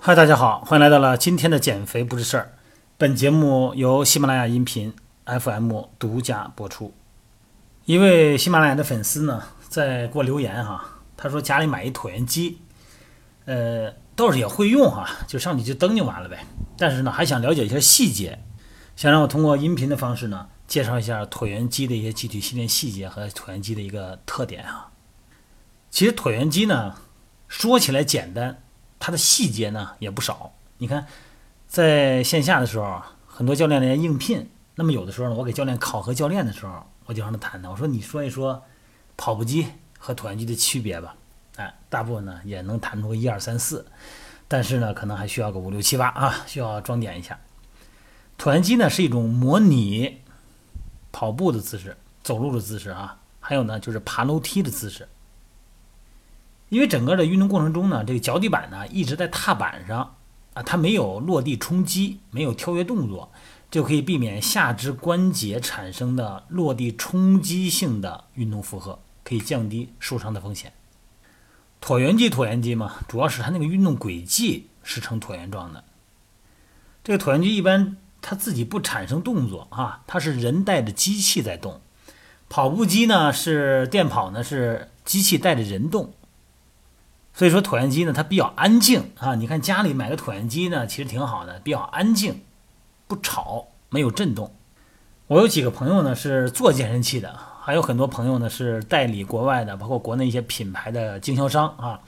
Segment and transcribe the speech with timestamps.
[0.00, 2.56] 嗨，大家好，欢迎来到了今天的减肥不是事儿。
[2.96, 4.94] 本节目由喜马拉雅音频
[5.26, 6.94] FM 独家播出。
[7.84, 12.62] 一位喜马拉雅的粉丝呢，在给我留言哈，他说家里买一椭圆机，
[13.44, 16.46] 呃，倒是也会用哈，就上去就蹬就完了呗。
[16.78, 18.42] 但是呢，还想了解一下细节，
[18.96, 24.92] 想让我通过音频的方式呢，介绍一下椭圆机的一些具体训练细节和椭圆机的一个特点啊。
[25.90, 26.94] 其实椭圆机呢，
[27.48, 28.62] 说起来简单，
[28.98, 30.52] 它的细节呢也不少。
[30.78, 31.06] 你看，
[31.66, 38.62] 在线下的时候，很多教练来应聘，那么有的时候呢，我给教练考核教练的时候，我就让他谈谈，我说你说一说
[39.16, 39.66] 跑步机
[39.98, 41.14] 和椭圆机的区别吧。
[41.56, 43.86] 哎，大部分呢也能谈出个一二三四，
[44.48, 47.38] 但是呢，可能还需要个五六七八啊，需要装点一下。
[48.38, 50.20] 椭圆机呢是一种模拟
[51.10, 55.08] 跑步的姿势、走路的姿势啊，还有呢就是爬楼梯的姿势。
[56.68, 60.16] 因为整个的运动过程中呢，这个脚底板呢一直在踏板上
[60.54, 63.30] 啊，它没有落地冲击，没有跳跃动作，
[63.70, 70.72] 就可以避免下肢关节产生的落地冲击性的运动负荷，可以降低受伤的风险。
[71.80, 75.84] 椭圆机，椭圆机嘛，主要是它那个运动轨迹是呈椭圆状的。
[77.04, 81.80] 这个椭圆机一般它自己不产生动作啊，它是人带着机器在动。
[82.48, 86.12] 跑步机呢是电跑呢是机器带着人动。
[87.36, 89.34] 所以说椭圆机呢，它比较安静啊。
[89.34, 92.40] 你看家里买个椭圆机呢，其实挺好的，比较安静，
[93.06, 94.50] 不吵，没有震动。
[95.26, 102.00] 我有几个朋友呢是做健身器的，还有很多朋友呢是代理国外的，包括国内一些品牌的经销商啊。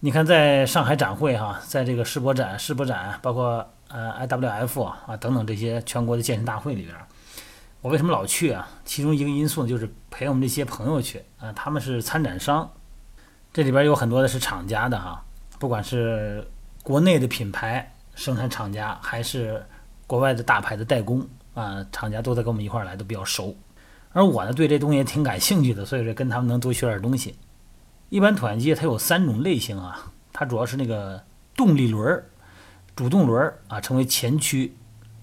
[0.00, 6.94] 你看在上海展会哈，在这个世博展、世博展，包括呃 IWF 啊等等这些全国的健身大会里边，
[7.80, 8.68] 我为什么老去啊？
[8.84, 12.70] 其中一个因素就是陪我们这些朋友去啊，他们是参展商。
[13.52, 15.22] 这里边有很多的是厂家的哈，
[15.58, 16.46] 不管是
[16.82, 19.62] 国内的品牌生产厂家，还是
[20.06, 23.54] 国外的大牌的代工啊，厂家都在跟我们一块来，都比较熟。
[24.12, 27.36] 而我呢，对这东西也挺感兴趣的，所以说跟他们能多学点东西。
[28.08, 31.22] 一般椭圆机它有三种类型啊，它主要是那个
[31.54, 32.24] 动力轮、
[32.96, 34.74] 主动轮啊，称为前驱、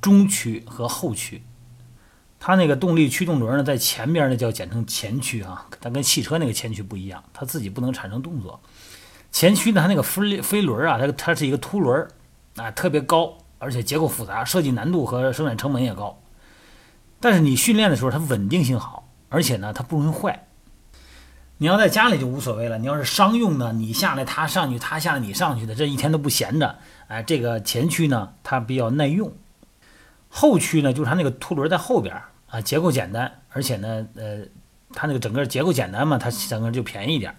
[0.00, 1.42] 中驱和后驱。
[2.46, 8.60] 它那个动力驱动轮呢，在前边呢叫简称前驱啊，它跟汽车那个前驱不一样，它自己不能产生动作。
[9.32, 12.06] 前驱呢，它那个飞飞轮啊，它它是一个凸轮
[12.56, 16.20] 啊，特别高，而且结构复杂，设计难度和生产成本也高。
[17.18, 20.46] 但是你训练的时候，它稳定性好，而且呢，它不容易坏。
[21.56, 26.76] 你要在家里就无所谓了，你要是商用的，你下来它上去，它下来你上去的，这一天都不闲着。
[27.08, 29.32] 哎，这个前驱呢，它比较耐用。
[30.28, 32.14] 后驱呢，就是它那个凸轮在后边。
[32.54, 34.38] 啊，结构简单，而且呢，呃，
[34.92, 37.34] 它那个整个结构简单嘛，它整个就便宜一点。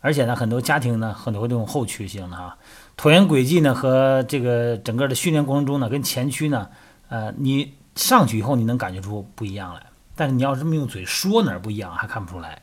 [0.00, 2.58] 而且呢，很多家庭呢，很多会用后驱型的哈。
[2.96, 6.68] 椭圆轨迹呢和这个整个的训练过程中呢，跟前驱呢，
[7.08, 9.86] 呃，你上去以后你能感觉出不一样来。
[10.16, 12.60] 但是你要这么用嘴说哪儿不一样，还看不出来。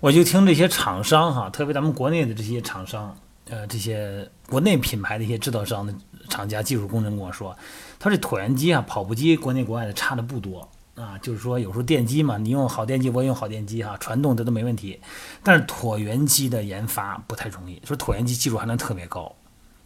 [0.00, 3.16] 我就听这些厂商哈，特别咱们国内的这些厂商，
[3.48, 5.94] 呃，这些国内品牌的一些制造商的
[6.28, 7.56] 厂家、技术工人跟我说，
[7.98, 10.68] 他这椭圆机啊，跑步机国内国外的差的不多。
[11.02, 15.00] 啊，就是说有时候电机嘛，你用好电机，我也用好电机哈，传动这都没问题。
[15.42, 19.34] 但是椭圆机的研发不太容易，说椭圆机技术含量特别高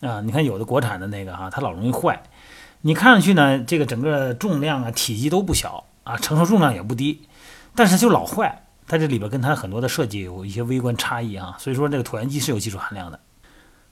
[0.01, 0.21] 啊。
[0.21, 2.23] 你看有的国产的那个哈，它老容易坏。
[2.83, 7.23] 你看上去呢，这个整个重量啊、体积都不小啊，承受重量也不低，
[7.75, 8.65] 但是就老坏。
[8.87, 11.57] 它这里边跟它很多的设计有一些微观差异啊。
[11.59, 13.19] 所以说这个椭圆机是有技术含量的。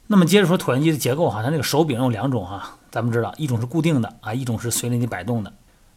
[0.07, 5.53] 那么接着说椭圆机的结构哈，它那个手柄有两种哈，咱们知道一种是固定的啊，一种是随着你摆动的。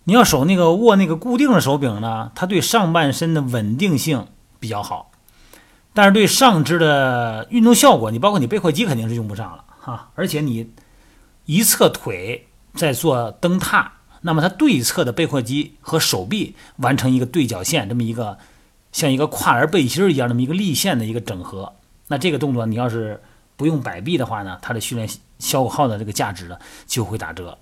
[0.07, 4.25] 你要手那个握那个固定的手柄呢，它对上半身的稳定性
[4.57, 5.11] 比较好，
[5.93, 10.09] 但是对上肢的运动效果，你包括你背阔肌肯定是用不上了哈。
[10.15, 10.71] 而且你
[11.43, 13.91] 一侧腿在做蹬踏，
[14.21, 18.37] 那么它对侧的背阔肌和手臂完成一个对角线，这么一个
[18.93, 21.73] 像一个跨栏背心一样这么一个立线的一个整合，
[22.07, 23.21] 那这个动作你要是
[23.57, 25.09] 不用摆臂的话呢，它的训练
[25.39, 27.57] 消耗的这个价值呢就会打折。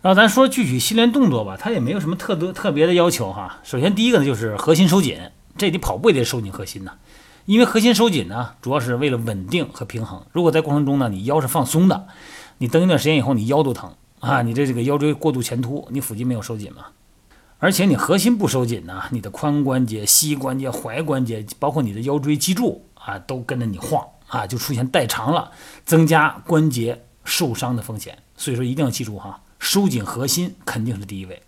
[0.00, 3.58] 然后咱说具体训练动作吧，它也没有什么特多特别的要求哈。
[3.64, 5.18] 首先第一个呢就是核心收紧，
[5.56, 6.92] 这你跑步也得收紧核心呐，
[7.46, 10.24] 因为核心收紧呢主要是为了稳定和平衡。
[10.32, 12.06] 如果在过程中呢你腰是放松的，
[12.58, 16.86] 你蹬一段时间以后你腰都疼啊，你这这个腰椎过度前凸，你腹肌没有收紧嘛。
[17.58, 25.50] 而且你核心不收紧呢，你的髋关节、膝关节、踝关节，包括你的腰椎脊柱啊，都跟着你晃啊，就出现代偿了，
[25.84, 28.16] 增加关节受伤的风险。
[28.36, 29.40] 所以说一定要记住哈。
[29.58, 31.42] 收紧核心肯定是第一位，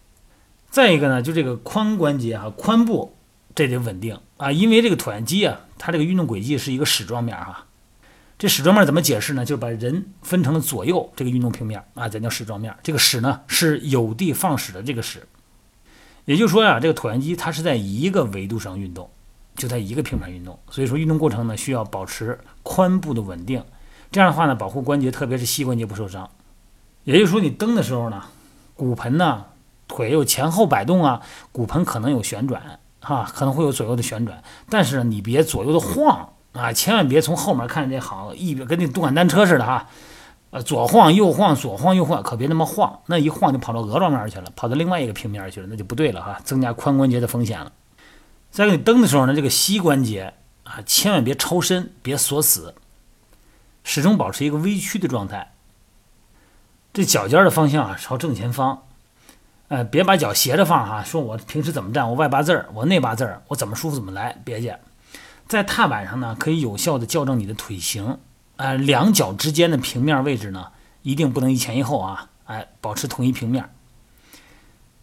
[0.68, 3.16] 再一个呢，就这个髋关节啊，髋部
[3.54, 7.66] 这得稳定啊，因为这个椭圆机啊，它这个运动轨迹是一个矢状面哈，
[8.38, 9.44] 这矢状面怎么解释呢？
[9.44, 12.74] 就是把人分成了左右这个运动平面啊，咱叫矢状面。
[12.82, 15.26] 这个矢呢是有的放矢的这个矢，
[16.24, 19.10] 也就是说呀，这个椭圆机它是在一个维度上运动，
[19.56, 20.58] 就在一个平面运动。
[20.70, 23.62] 所以说运动过程呢需要保持髋部的稳定，
[24.10, 26.28] 这样的话呢保护关节，特别是膝关节不受伤。
[27.04, 28.22] 也就是说你蹬的时候呢，
[28.74, 29.46] 骨盆呢
[29.88, 31.20] 腿有前后摆动啊，
[31.52, 36.30] 骨盆可能有旋转哈，可能会有左右的旋转，但是你别左右的晃。
[36.52, 39.86] 啊，千万别从后面看这好一跟那动感单车似的哈，
[40.50, 47.70] 呃，左晃右晃，左晃右晃，可别那么晃，那一晃就跑到鹅状面去了，跑到另外一个平面去了，那就不对了哈，增加髋关节的风险了。
[48.50, 52.74] 在给你蹬的时候呢，这个膝关节啊，千万别超伸，别锁死，
[53.84, 55.52] 始终保持一个微曲的状态。
[56.92, 58.82] 这脚尖的方向啊，朝正前方，
[59.68, 61.04] 呃，别把脚斜着放哈。
[61.04, 64.78] 说我平时怎么站，我外八字儿，我内八字儿，我怎么舒服怎么来，别介。
[65.46, 68.18] 在踏板上呢，可以有效的校正你的腿型，
[68.56, 70.68] 呃，两脚之间的平面位置呢，
[71.02, 73.70] 一定不能一前一后啊，哎，保持统一平面。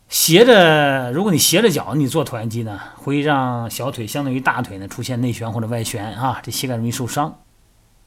[0.10, 7.40] 斜着，如果你斜着脚，你做椭圆机呢，会让小腿相对于大腿呢出现内旋或者外旋啊，这膝盖容易受伤。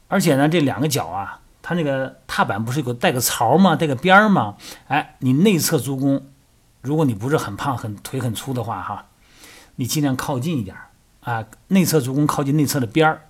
[0.07, 1.41] 而且呢，这两个脚啊，
[1.71, 3.77] 它那个踏板不是有个带个槽吗？
[3.77, 4.57] 带个边儿吗？
[4.89, 6.21] 哎，你内侧足弓，
[6.81, 9.05] 如果你不是很胖、很腿很粗的话哈，
[9.77, 10.75] 你尽量靠近一点。
[11.21, 13.21] 啊，内侧足弓靠近内侧的边儿，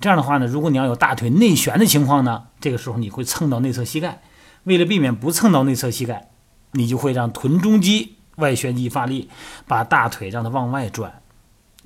[0.00, 4.20] 这样的话呢，如果你要有大腿内旋的情况呢，这个时候你会蹭到内侧膝盖。
[4.64, 6.28] 为了避免不蹭到内侧膝盖，
[6.72, 9.30] 你就会让臀中肌外旋肌发力，
[9.66, 11.22] 把大腿让它往外转，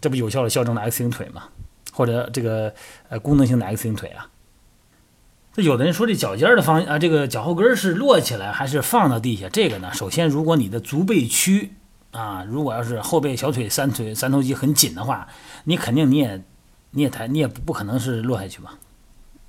[0.00, 1.44] 这不有效的校正了 X 型腿吗？
[1.92, 2.74] 或者这个
[3.08, 4.26] 呃功能性的 X 型腿啊。
[5.52, 9.48] 这有的人说这脚尖的方啊，这个脚后跟是落起来还是放到地下？
[9.48, 11.74] 这个呢，首先如果你的足背屈。
[12.12, 15.26] 啊，如果要是后背、小腿、三腿、三头肌很紧的话，
[15.64, 16.42] 你肯定你也，
[16.90, 18.72] 你也抬，你也不可能是落下去嘛。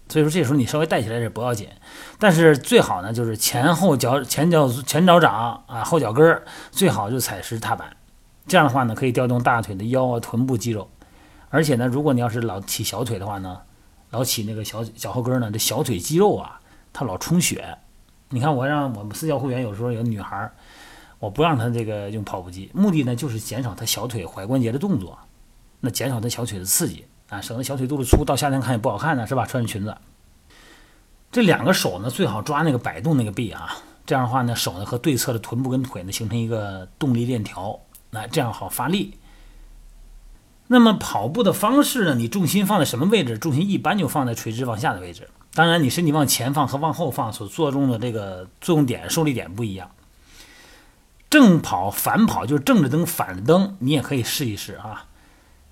[0.08, 1.68] 所以说这时候你稍微带起来点不要紧，
[2.18, 6.42] 但是最好呢就是前后脚、前脚、前脚掌啊，后脚跟
[6.72, 7.98] 最好就踩实踏板。
[8.48, 10.90] 这样的话呢，可以调动大腿的腰啊、臀部肌肉。
[11.50, 13.58] 而且呢，如果你要是老起小腿的话呢，
[14.14, 16.62] 老起那个小脚后跟呢，这小腿肌肉啊，
[16.94, 17.78] 它老充血。
[18.30, 20.50] 你看我让我们私教会员有时候有女孩。
[21.20, 25.18] 我不让她这个用跑步机，目的呢就是减少她小腿踝关节的动作，
[25.80, 29.46] 那减少她小腿的刺激啊，省得小腿肚子粗，到夏天看也不好看呢，是吧？
[29.46, 29.96] 穿着裙子，
[31.32, 39.18] 这两个手呢最好抓那个摆动那个臂啊，这样的话呢手呢和对侧的臀部跟腿呢形成一个动力链条，那这样好发力。
[40.68, 43.38] 那么跑步的方式呢，你重心放在什么位置？
[43.38, 49.92] 重心一般就放在垂直往下的位置，当然你身体往前放和往后放所作用的这个作用点受力点不一样。
[51.30, 55.06] 正跑、反跑就是正着蹬、反着蹬，你也可以试一试啊。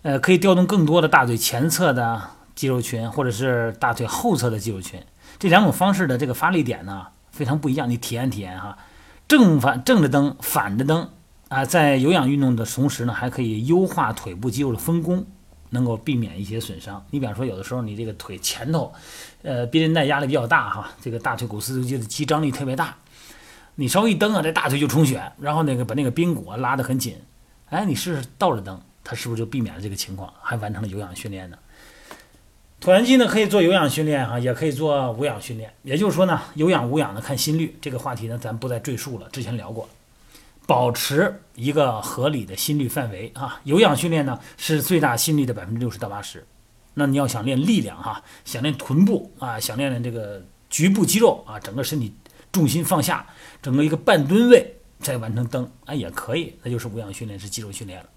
[0.01, 2.21] 呃，可以调动更多的大腿前侧的
[2.55, 4.99] 肌肉群，或者是大腿后侧的肌肉群。
[5.37, 7.89] 这两种方式的这个发力点呢，非常不一样。
[7.89, 8.77] 你体验体验哈。
[9.27, 11.09] 正反正着蹬、反着蹬
[11.51, 15.25] 啊，在有氧运动的同时呢，还可以优化腿部肌肉的分工，
[15.71, 17.05] 能够避免一些损伤。
[17.09, 18.93] 你比方说，有的时候你这个腿前头，
[19.41, 22.95] 呃，髌韧带压力比较大哈，这个大腿股四头肌的肌张力特别大。
[23.75, 27.17] 你稍微一蹬啊，这大腿就充血，然后那个把那个髌骨啊拉得很紧，
[27.65, 31.57] 哎，你试试倒着蹬，它是不是就避免了这个情况，还完成了有氧训练呢？
[32.79, 35.73] 椭圆机呢可以做有氧训练哈，也可以做无氧训练。
[35.83, 39.89] 也就是说呢，有氧无氧的看心率，这个话题呢咱不再赘述了，之前聊过。
[40.71, 46.47] 保持一个合理的心率范围啊，有氧训练呢是最大心率的百分之六十到八十。
[46.93, 52.13] 那你要想练力量哈，想练臀部啊，想练练这个局部肌肉啊，整个身体。
[52.53, 53.25] 重心放下，
[53.61, 58.09] 整个一个半蹲位再完成蹬，啊也可以，那就是无氧训练，是肌肉训练了。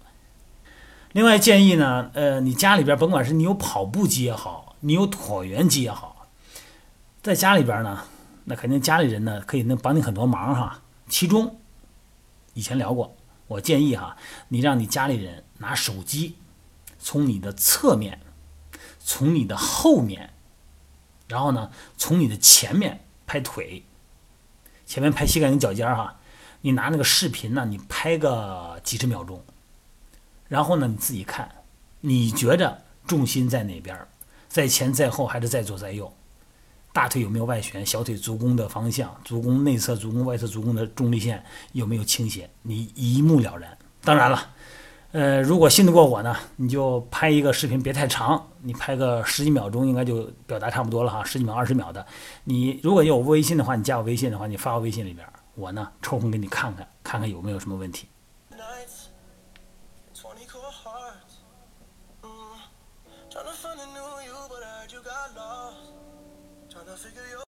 [1.13, 6.27] 另外建议呢，呃，你家里边甭管是你有跑步机也好，你有椭圆机也好，
[7.21, 8.03] 在家里边呢，
[8.45, 10.81] 那肯定家里人呢可以能帮你很多忙哈。
[11.07, 11.57] 其中
[12.55, 13.15] 以前聊过，
[13.47, 16.35] 我建议哈，你让你家里人拿手机
[16.97, 18.19] 从你的侧面，
[18.99, 20.33] 从你的后面，
[21.27, 23.85] 然后呢从你的前面拍腿。
[24.85, 26.19] 前面拍膝盖跟脚尖儿哈，
[26.61, 29.43] 你拿那个视频呢，你拍个几十秒钟，
[30.47, 31.63] 然后呢你自己看，
[32.01, 34.07] 你觉着重心在哪边，
[34.47, 36.15] 在前在后还是在左在右？
[36.95, 37.85] 大腿有没有外旋？
[37.85, 42.49] 小腿足弓的方向，足弓内侧、足弓外侧、足弓的重力线有没有倾斜？
[42.61, 43.77] 你一目了然。
[44.01, 44.47] 当然了。
[45.11, 52.05] 呃，如果信得过我呢，你就拍一个视频，别太长，你拍个十几秒钟，应该就表达差不多了哈，十几秒、二十秒的。
[52.45, 58.07] 你如果有微信的话，你加我微信的话，你发我微信里边，我呢抽空给你看看，看看有没有什么问题。